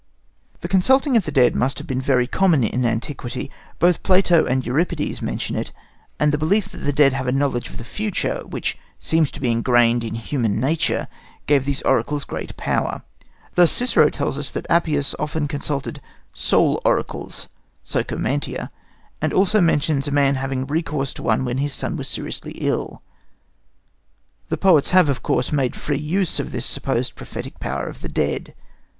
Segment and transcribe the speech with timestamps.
[0.61, 3.51] This consulting of the dead must have been very common in antiquity.
[3.77, 5.71] Both Plato and Euripides mention it;
[6.19, 9.39] and the belief that the dead have a knowledge of the future, which seems to
[9.39, 11.07] be ingrained in human nature,
[11.45, 13.03] gave these oracles great power.
[13.53, 16.01] Thus, Cicero tells us that Appius often consulted
[16.33, 17.47] "soul oracles"
[17.85, 18.71] (psychomantia),
[19.21, 23.03] and also mentions a man having recourse to one when his son was seriously ill.
[24.49, 28.09] The poets have, of course, made free use of this supposed prophetic power of the
[28.09, 28.55] dead.